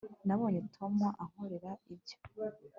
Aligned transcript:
nabonye 0.27 0.59
tom 0.75 0.95
ankorera 1.23 1.71
ibyo 1.93 2.17